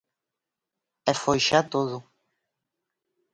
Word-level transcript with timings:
E 1.11 1.13
foi 1.21 1.39
xa 1.47 1.59
todo. 1.73 1.97